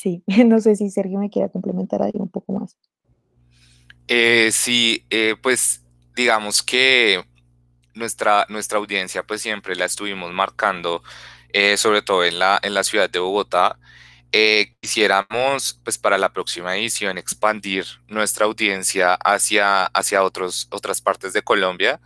[0.00, 2.76] sí, no sé si Sergio me quiera complementar ahí un poco más.
[4.08, 5.84] Eh, sí, eh, pues
[6.16, 7.24] digamos que
[7.94, 11.02] nuestra, nuestra audiencia pues siempre la estuvimos marcando,
[11.52, 13.78] eh, sobre todo en la, en la ciudad de Bogotá.
[14.32, 21.32] Eh, quisiéramos pues para la próxima edición expandir nuestra audiencia hacia, hacia otros, otras partes
[21.32, 22.00] de Colombia.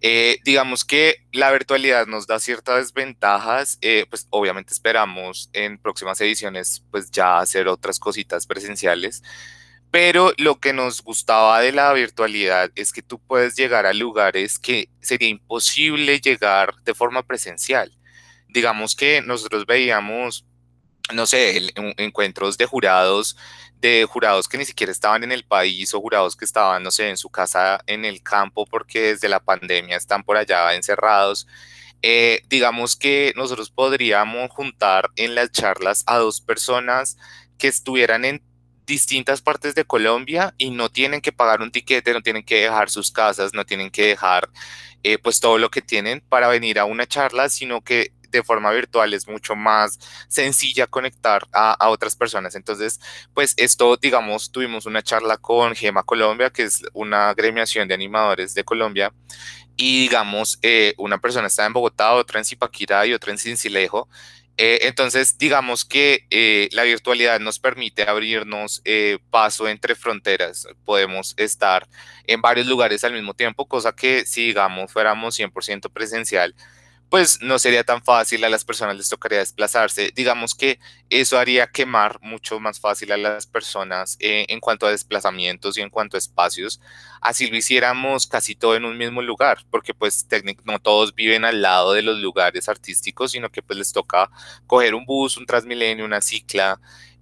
[0.00, 6.20] Eh, digamos que la virtualidad nos da ciertas desventajas, eh, pues obviamente esperamos en próximas
[6.20, 9.22] ediciones pues ya hacer otras cositas presenciales.
[9.90, 14.58] Pero lo que nos gustaba de la virtualidad es que tú puedes llegar a lugares
[14.58, 17.90] que sería imposible llegar de forma presencial.
[18.48, 20.46] Digamos que nosotros veíamos,
[21.14, 23.36] no sé, el- en- encuentros de jurados,
[23.80, 27.08] de jurados que ni siquiera estaban en el país o jurados que estaban, no sé,
[27.08, 31.46] en su casa en el campo porque desde la pandemia están por allá encerrados.
[32.02, 37.16] Eh, digamos que nosotros podríamos juntar en las charlas a dos personas
[37.58, 38.42] que estuvieran en
[38.86, 42.90] distintas partes de Colombia y no tienen que pagar un tiquete, no tienen que dejar
[42.90, 44.48] sus casas, no tienen que dejar
[45.04, 48.70] eh, pues todo lo que tienen para venir a una charla, sino que de forma
[48.70, 52.54] virtual es mucho más sencilla conectar a, otras personas.
[52.54, 53.00] Entonces,
[53.34, 58.54] pues esto, digamos, tuvimos una charla con Gema Colombia, que es una gremiación de animadores
[58.54, 59.12] de Colombia,
[59.76, 64.08] y digamos, eh, una persona está en Bogotá, otra en Zipaquirá y otra en Cincelejo.
[64.60, 70.66] Eh, entonces, digamos que eh, la virtualidad nos permite abrirnos eh, paso entre fronteras.
[70.84, 71.86] Podemos estar
[72.24, 76.56] en varios lugares al mismo tiempo, cosa que si, digamos, fuéramos 100% presencial,
[77.10, 80.12] pues no sería tan fácil, a las personas les tocaría desplazarse.
[80.14, 80.78] Digamos que
[81.10, 85.80] eso haría quemar mucho más fácil a las personas eh, en cuanto a desplazamientos y
[85.80, 86.80] en cuanto a espacios.
[87.20, 90.26] Así lo hiciéramos casi todo en un mismo lugar, porque pues
[90.64, 94.30] no todos viven al lado de los lugares artísticos, sino que pues les toca
[94.66, 96.80] coger un bus, un Transmilenio, una cicla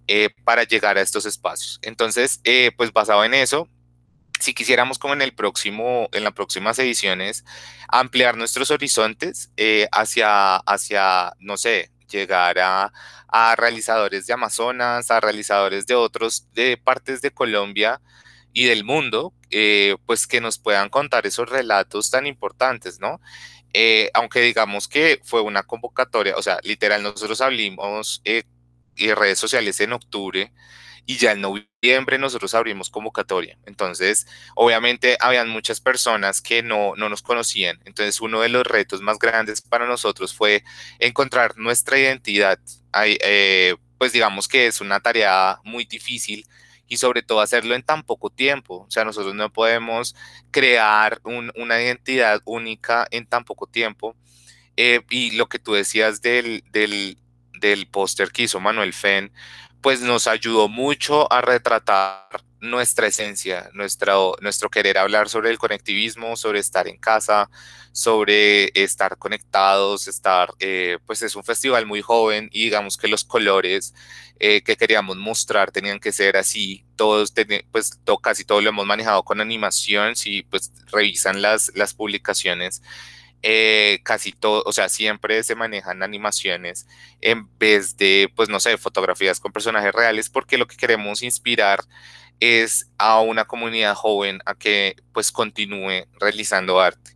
[0.09, 1.79] eh, para llegar a estos espacios.
[1.83, 3.69] Entonces, eh, pues basado en eso,
[4.41, 7.45] si quisiéramos como en el próximo, en las próximas ediciones,
[7.89, 12.93] ampliar nuestros horizontes eh, hacia, hacia, no sé, llegar a,
[13.29, 18.01] a realizadores de Amazonas, a realizadores de otros, de partes de Colombia,
[18.57, 23.21] y del mundo, eh, pues que nos puedan contar esos relatos tan importantes, ¿no?
[23.75, 28.23] Eh, aunque digamos que fue una convocatoria, o sea, literal, nosotros abrimos
[28.97, 30.55] redes sociales en octubre
[31.07, 33.59] y ya en noviembre nosotros abrimos convocatoria.
[33.67, 37.81] Entonces, obviamente, habían muchas personas que no, no nos conocían.
[37.85, 40.65] Entonces, uno de los retos más grandes para nosotros fue
[40.99, 42.59] encontrar nuestra identidad.
[42.93, 43.19] Hay,
[43.99, 46.47] pues digamos que es una tarea muy difícil
[46.89, 48.85] y sobre todo hacerlo en tan poco tiempo.
[48.87, 50.15] O sea, nosotros no podemos
[50.51, 54.17] crear una identidad única en tan poco tiempo.
[54.77, 57.19] Eh, y lo que tú decías del, del,
[57.61, 59.33] del póster que hizo Manuel Fenn,
[59.81, 62.27] pues nos ayudó mucho a retratar
[62.61, 64.37] nuestra esencia, nuestro,
[64.71, 67.49] querer hablar sobre el conectivismo, sobre estar en casa,
[67.93, 73.25] sobre estar conectados, estar, eh, pues es un festival muy joven y digamos que los
[73.25, 73.95] colores
[74.39, 77.33] eh, que queríamos mostrar tenían que ser así, todos,
[77.71, 82.83] pues casi todo lo hemos manejado con animación, si pues revisan las, las publicaciones.
[83.49, 86.89] Eh, casi todo, o sea, siempre se manejan animaciones
[87.21, 91.79] en vez de, pues no sé, fotografías con personajes reales, porque lo que queremos inspirar
[92.41, 97.13] es a una comunidad joven a que pues continúe realizando arte.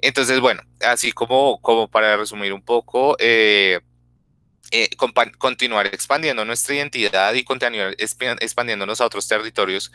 [0.00, 3.80] Entonces, bueno, así como, como para resumir un poco, eh,
[4.72, 4.90] eh,
[5.38, 9.92] continuar expandiendo nuestra identidad y continuar expandiéndonos a otros territorios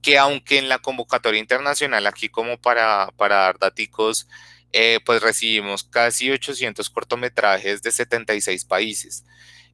[0.00, 4.28] que aunque en la convocatoria internacional, aquí como para, para dar daticos,
[4.76, 9.24] eh, pues recibimos casi 800 cortometrajes de 76 países.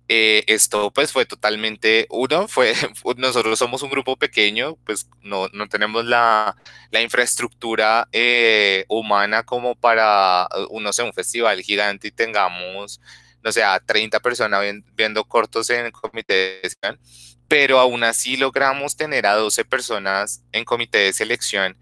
[0.08, 2.46] Eh, esto pues fue totalmente, uno,
[3.16, 6.54] nosotros somos un grupo pequeño, pues no, no tenemos la,
[6.92, 13.00] infraestructura eh, humana como para, un festival gigante y tengamos,
[13.42, 14.62] no sé, a 30 personas
[14.96, 17.00] viendo cortos en el comité de selección,
[17.48, 21.78] pero aún así logramos tener a 12 personas en comité de selección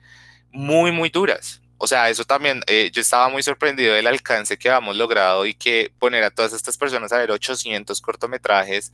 [0.53, 1.63] muy, muy duras.
[1.79, 5.55] O sea, eso también, eh, yo estaba muy sorprendido del alcance que habíamos logrado y
[5.55, 8.93] que poner a todas estas personas a ver 800 cortometrajes,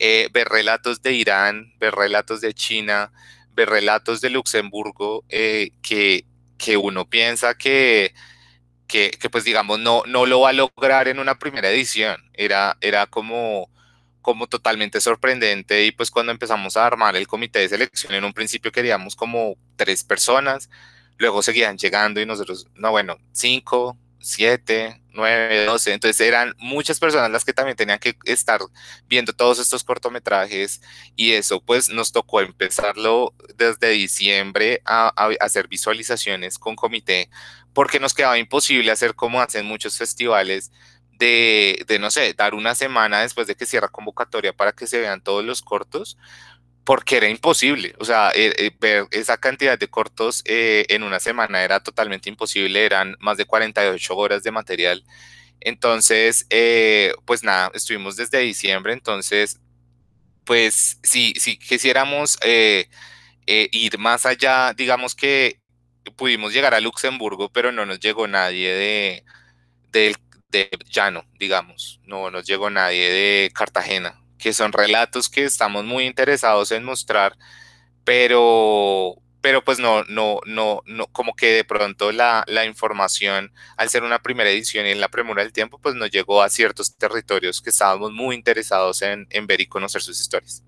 [0.00, 3.12] eh, ver relatos de Irán, ver relatos de China,
[3.54, 6.24] ver relatos de Luxemburgo, eh, que,
[6.58, 8.12] que uno piensa que,
[8.88, 12.16] que, que, pues digamos, no, no lo va a lograr en una primera edición.
[12.34, 13.70] Era, era como,
[14.20, 18.32] como totalmente sorprendente y pues cuando empezamos a armar el comité de selección, en un
[18.32, 20.68] principio queríamos como tres personas
[21.18, 27.30] luego seguían llegando y nosotros, no, bueno, cinco, siete, nueve, doce, entonces eran muchas personas
[27.30, 28.60] las que también tenían que estar
[29.08, 30.80] viendo todos estos cortometrajes
[31.14, 37.30] y eso pues nos tocó empezarlo desde diciembre a, hacer visualizaciones con comité
[37.72, 40.72] porque nos quedaba imposible hacer como hacen muchos festivales
[41.18, 45.00] de, de, no sé, dar una semana después de que cierra convocatoria para que se
[45.00, 46.18] vean todos los cortos,
[46.86, 51.18] porque era imposible, o sea, eh, eh, ver esa cantidad de cortos eh, en una
[51.18, 55.04] semana era totalmente imposible, eran más de 48 horas de material.
[55.60, 56.46] Entonces,
[57.24, 59.60] pues nada, estuvimos desde diciembre, entonces,
[60.44, 62.38] pues si, si quisiéramos
[63.46, 65.60] ir más allá, digamos que
[66.16, 69.24] pudimos llegar a Luxemburgo, pero no nos llegó nadie de,
[69.90, 70.16] de,
[70.50, 76.04] de Llano, digamos, no nos llegó nadie de Cartagena, que son relatos que estamos muy
[76.04, 77.36] interesados en mostrar,
[78.04, 83.88] pero, pero pues no, no, no, no, como que de pronto la, la información, al
[83.88, 86.96] ser una primera edición y en la premura del tiempo, pues nos llegó a ciertos
[86.96, 90.62] territorios que estábamos muy interesados en, en ver y conocer sus historias.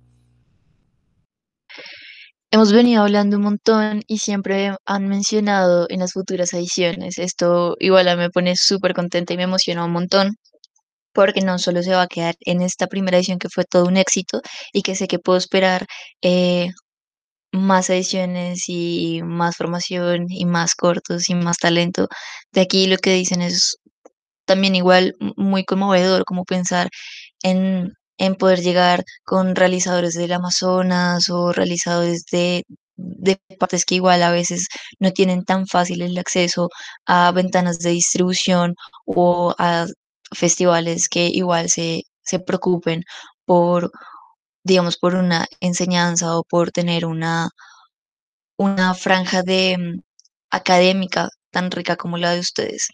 [2.51, 7.19] Hemos venido hablando un montón y siempre han mencionado en las futuras ediciones.
[7.19, 10.39] Esto igual me pone súper contenta y me emociona un montón
[11.13, 13.97] porque no solo se va a quedar en esta primera edición que fue todo un
[13.97, 14.41] éxito
[14.73, 15.87] y que sé que puedo esperar
[16.23, 16.71] eh,
[17.53, 22.09] más ediciones y más formación y más cortos y más talento.
[22.53, 23.79] De aquí lo que dicen es
[24.47, 26.89] también igual muy conmovedor, como pensar
[27.43, 32.65] en, en poder llegar con realizadores del Amazonas o realizadores de,
[32.97, 34.69] de partes que igual a veces
[35.01, 36.71] no tienen tan fácil el acceso
[37.07, 38.75] a ventanas de distribución
[39.07, 39.87] o a
[40.33, 43.05] festivales que igual se, se preocupen
[43.45, 43.91] por,
[44.65, 47.51] digamos, por una enseñanza o por tener una,
[48.59, 50.01] una franja de mm,
[50.51, 52.89] académica tan rica como la de ustedes.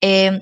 [0.00, 0.40] Em,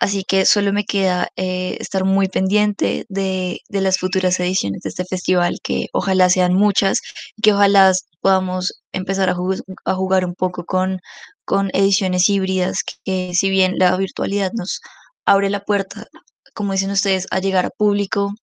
[0.00, 4.90] así que solo me queda eh, estar muy pendiente de, de, las futuras ediciones de
[4.90, 7.00] este festival, que ojalá sean muchas,
[7.42, 9.36] que ojalá podamos empezar a,
[9.84, 11.00] a jugar un poco con,
[11.44, 14.80] con ediciones híbridas, que si bien la virtualidad nos
[15.26, 16.06] abre la puerta,
[16.54, 18.34] como dicen ustedes, a llegar a público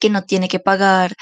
[0.00, 1.14] que no tiene que pagar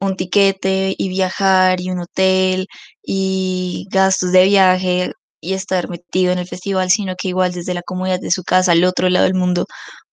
[0.00, 2.68] un tiquete y viajar y un hotel
[3.04, 7.82] y gastos de viaje y estar metido en el festival, sino que igual desde la
[7.82, 9.66] comodidad de su casa al otro lado del mundo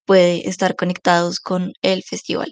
[0.06, 2.52] puede estar conectados con el festival.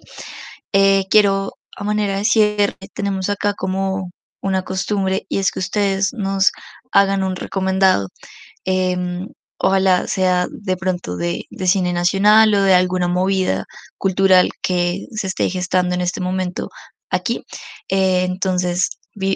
[0.72, 4.10] Eh, quiero, a manera de cierre, tenemos acá como
[4.42, 6.52] una costumbre y es que ustedes nos
[6.92, 8.08] hagan un recomendado.
[8.66, 9.28] em,
[9.58, 13.66] ojalá sea de pronto de, de cine nacional o de alguna movida
[13.98, 16.70] cultural que se esté gestando en este momento
[17.10, 17.44] aquí.
[17.88, 18.90] Eh, entonces,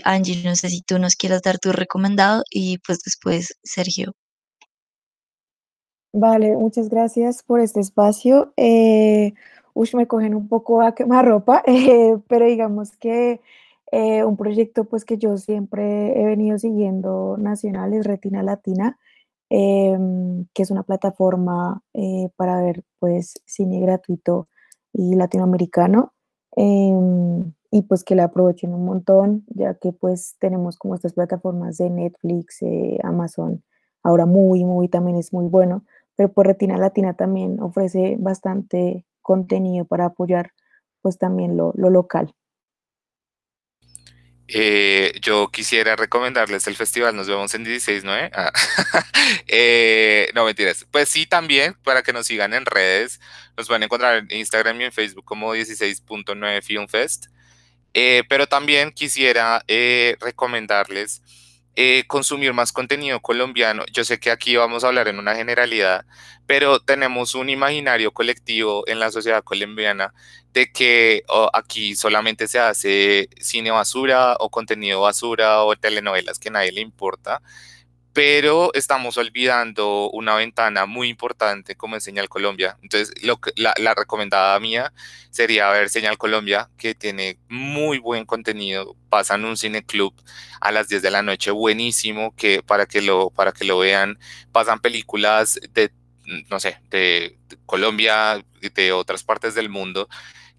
[0.04, 4.12] Angie, no sé si tú nos quieras dar tu recomendado y pues después Sergio.
[6.12, 8.52] Vale, muchas gracias por este espacio.
[8.56, 9.32] Eh,
[9.74, 13.40] ush, me cogen un poco a quemarropa, eh, pero digamos que
[13.92, 18.98] eh, un proyecto pues que yo siempre he venido siguiendo nacional es Retina Latina,
[19.50, 24.48] em, que es una plataforma eh, para ver pues cine gratuito
[24.92, 26.12] y latinoamericano.
[26.56, 31.78] em, y pues que la aprovechen un montón, ya que pues tenemos como estas plataformas
[31.78, 32.58] de Netflix,
[33.04, 33.62] Amazon,
[34.02, 35.84] ahora muy, muy también es muy bueno
[36.20, 40.50] pero pues Retina Latina también ofrece bastante contenido para apoyar
[41.00, 42.34] pues también lo, lo local.
[44.52, 48.30] Eh, yo quisiera recomendarles el festival Nos vemos en 16.9.
[48.34, 48.52] Ah,
[49.46, 50.86] eh, no, mentiras.
[50.90, 53.20] Pues sí, también para que nos sigan en redes.
[53.56, 57.26] Nos van encontrar en Instagram y en Facebook como 16.9 Film Fest.
[57.94, 61.22] Eh, pero también quisiera eh, recomendarles
[61.76, 63.84] eh, consumir más contenido colombiano.
[63.92, 66.04] Yo sé que aquí vamos a hablar en una generalidad,
[66.46, 70.12] pero tenemos un imaginario colectivo en la sociedad colombiana
[70.52, 71.22] de que
[71.52, 76.80] aquí solamente se hace cine basura o contenido basura o telenovelas que a nadie le
[76.80, 77.40] importa
[78.12, 82.76] pero estamos olvidando una ventana muy importante como es Señal Colombia.
[82.82, 84.92] Entonces, lo que, la, la recomendada mía
[85.30, 88.96] sería ver Señal Colombia, que tiene muy buen contenido.
[89.08, 90.14] Pasan un cine club
[90.60, 94.18] a las 10 de la noche, buenísimo, que para que lo, para que lo vean.
[94.50, 95.92] Pasan películas de,
[96.50, 98.44] no sé, de Colombia,
[98.74, 100.08] de otras partes del mundo,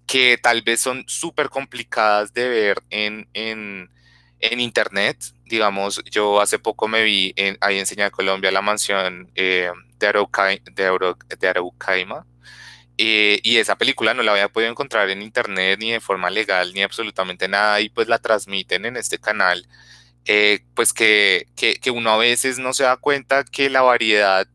[0.06, 3.90] que tal vez son súper complicadas de ver en, en,
[4.40, 5.18] en internet.
[5.46, 10.06] Digamos, yo hace poco me vi en, ahí en Señal Colombia la mansión eh, de,
[10.06, 12.26] Arauca, de, Araucaima.
[12.98, 16.72] Eh, y esa película no la había podido encontrar en internet ni de forma legal
[16.74, 19.66] ni absolutamente nada y pues la transmiten en este canal
[20.24, 24.46] eh, pues que, que, que, uno a veces no se da cuenta que la variedad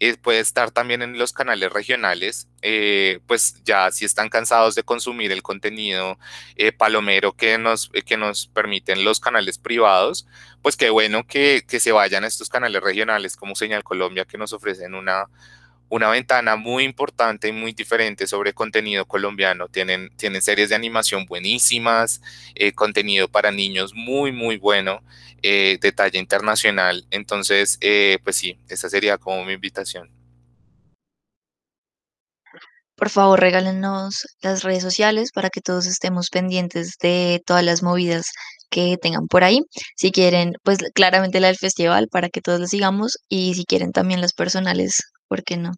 [0.00, 4.82] eh, puede estar también en los canales regionales, eh, pues ya si están cansados de
[4.82, 6.18] consumir el contenido
[6.56, 10.26] eh, palomero que nos, que nos permiten los canales privados,
[10.62, 14.38] pues qué bueno que, que, se vayan a estos canales regionales como Señal Colombia que
[14.38, 15.28] nos ofrecen una,
[15.88, 19.68] una ventana muy importante y muy diferente sobre contenido colombiano.
[19.68, 22.20] Tienen, tienen series de animación buenísimas,
[22.54, 25.02] eh, contenido para niños muy, muy bueno,
[25.42, 27.06] eh, de talla internacional.
[27.10, 30.10] Entonces, eh, pues sí, esa sería como mi invitación.
[32.96, 38.26] Por favor, regálenos las redes sociales para que todos estemos pendientes de todas las movidas
[38.70, 39.60] que tengan por ahí.
[39.96, 43.92] Si quieren, pues claramente la del festival para que todos la sigamos y si quieren
[43.92, 45.00] también las personales,
[45.34, 45.72] ¿por qué no?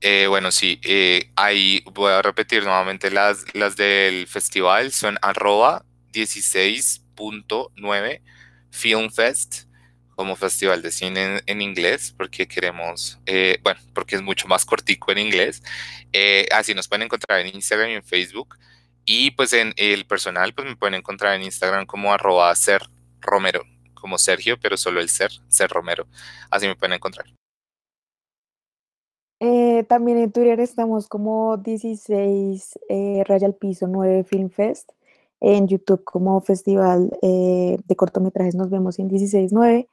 [0.00, 5.84] Eh, bueno, sí, eh, ahí voy a repetir nuevamente las, las del festival, son arroba
[6.14, 8.22] 16.9
[8.70, 9.64] Filmfest
[10.16, 15.12] como festival de cine en, inglés, porque queremos, eh, bueno, porque es mucho más cortico
[15.12, 15.62] en inglés.
[16.52, 18.56] Así nos pueden encontrar en Instagram y en Facebook.
[19.04, 22.80] Y pues en el personal, pues me pueden encontrar en Instagram como arroba ser
[23.20, 23.62] Romero,
[23.94, 26.08] como Sergio, pero solo el ser, ser Romero.
[26.50, 27.26] Así me pueden encontrar.
[29.40, 34.90] Eh, también en Twitter estamos como 16 eh, Raya al Piso 9 Film Fest.
[35.40, 39.88] En YouTube como Festival eh, de Cortometrajes nos vemos en 16.9.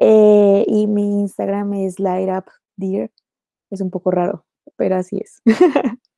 [0.00, 3.10] Eh, y mi Instagram es Light Up Dear.
[3.70, 4.44] Es un poco raro,
[4.76, 5.40] pero así es.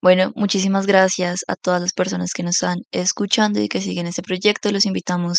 [0.00, 4.22] Bueno, muchísimas gracias a todas las personas que nos están escuchando y que siguen este
[4.22, 4.70] proyecto.
[4.70, 5.38] Los invitamos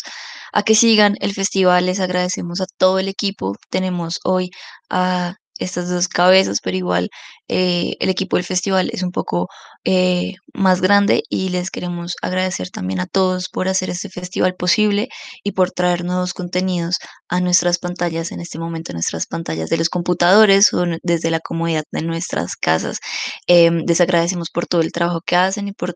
[0.52, 1.86] a que sigan el festival.
[1.86, 3.56] Les agradecemos a todo el equipo.
[3.70, 4.50] Tenemos hoy
[4.90, 7.10] a estas dos cabezas, pero igual
[7.48, 9.48] eh, el equipo del festival es un poco
[9.84, 15.08] eh, más grande y les queremos agradecer también a todos por hacer este festival posible
[15.44, 16.96] y por traer nuevos contenidos
[17.28, 21.84] a nuestras pantallas en este momento, nuestras pantallas de los computadores o desde la comodidad
[21.92, 22.98] de nuestras casas.
[23.46, 25.94] Eh, les agradecemos por todo el trabajo que hacen y por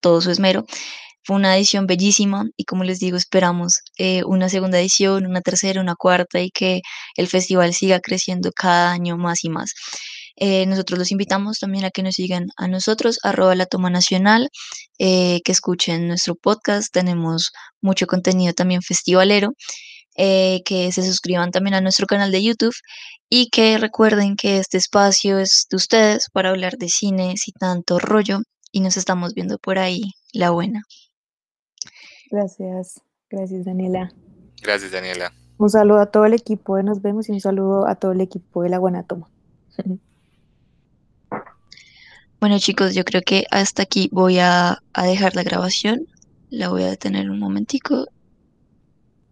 [0.00, 0.64] todo su esmero.
[1.22, 5.80] Fue una edición bellísima y como les digo, esperamos eh, una segunda edición, una tercera,
[5.80, 6.80] una cuarta y que
[7.16, 9.72] el festival siga creciendo cada año más y más.
[10.36, 14.48] Eh, nosotros los invitamos también a que nos sigan a nosotros, arroba la toma nacional,
[14.98, 16.92] eh, que escuchen nuestro podcast.
[16.92, 17.52] Tenemos
[17.82, 19.52] mucho contenido también festivalero.
[20.16, 22.74] que se suscriban también a nuestro canal de YouTube
[23.30, 27.98] y que recuerden que este espacio es de ustedes para hablar de cine sin tanto
[27.98, 28.40] rollo
[28.72, 30.02] y nos estamos viendo por ahí,
[30.32, 30.82] la buena.
[32.30, 34.12] Gracias, gracias Daniela.
[34.62, 35.32] Gracias, Daniela.
[35.58, 38.20] Un saludo a todo el equipo de Nos Vemos y un saludo a todo el
[38.20, 39.28] equipo de La Buena Toma.
[42.40, 46.06] Bueno chicos, yo creo que hasta aquí voy a, a dejar la grabación.
[46.48, 48.06] La voy a detener un momentico